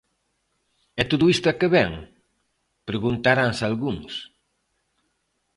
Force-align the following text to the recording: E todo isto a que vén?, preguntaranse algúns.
E 1.01 1.03
todo 1.11 1.25
isto 1.35 1.45
a 1.49 1.57
que 1.59 1.69
vén?, 1.75 1.91
preguntaranse 2.89 3.63
algúns. 3.65 4.13